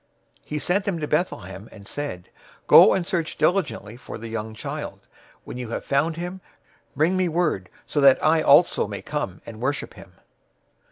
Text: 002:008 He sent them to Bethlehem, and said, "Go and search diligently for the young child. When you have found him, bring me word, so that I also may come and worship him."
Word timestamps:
002:008 0.45 0.45
He 0.45 0.57
sent 0.57 0.85
them 0.85 0.99
to 0.99 1.07
Bethlehem, 1.07 1.69
and 1.71 1.87
said, 1.87 2.29
"Go 2.65 2.95
and 2.95 3.07
search 3.07 3.37
diligently 3.37 3.95
for 3.95 4.17
the 4.17 4.29
young 4.29 4.55
child. 4.55 5.07
When 5.43 5.57
you 5.59 5.69
have 5.69 5.85
found 5.85 6.17
him, 6.17 6.41
bring 6.95 7.15
me 7.15 7.29
word, 7.29 7.69
so 7.85 8.01
that 8.01 8.17
I 8.25 8.41
also 8.41 8.87
may 8.87 9.03
come 9.03 9.43
and 9.45 9.61
worship 9.61 9.93
him." 9.93 10.13